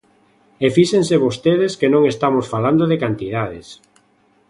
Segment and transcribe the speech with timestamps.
[0.65, 3.67] E fíxense vostedes que non estamos falando de cantidades.